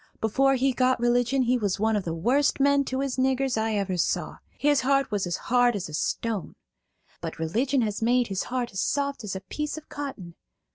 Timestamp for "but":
7.21-7.37